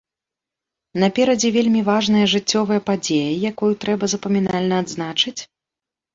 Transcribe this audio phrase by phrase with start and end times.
[1.03, 5.37] Наперадзе вельмі важная жыццёвая падзея, якую трэба запамінальна адзначыць?